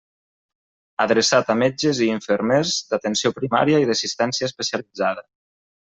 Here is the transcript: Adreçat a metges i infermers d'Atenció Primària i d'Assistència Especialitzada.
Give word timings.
Adreçat 1.05 1.51
a 1.53 1.57
metges 1.59 2.01
i 2.05 2.09
infermers 2.15 2.73
d'Atenció 2.95 3.35
Primària 3.39 3.83
i 3.85 3.89
d'Assistència 3.93 4.51
Especialitzada. 4.53 5.29